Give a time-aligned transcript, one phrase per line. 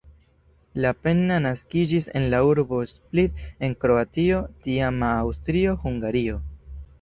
[0.85, 3.37] Lapenna naskiĝis en la urbo Split
[3.69, 6.41] en Kroatio, tiama Aŭstrio-Hungario.